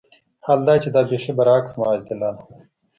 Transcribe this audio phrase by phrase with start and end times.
[0.45, 2.41] حال دا چې دا بېخي برعکس معاضله ده.